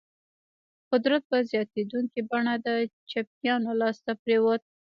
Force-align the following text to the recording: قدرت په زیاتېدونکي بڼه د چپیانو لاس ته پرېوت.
قدرت 0.91 1.23
په 1.31 1.37
زیاتېدونکي 1.49 2.19
بڼه 2.29 2.53
د 2.65 2.67
چپیانو 3.11 3.71
لاس 3.81 3.97
ته 4.05 4.13
پرېوت. 4.23 4.61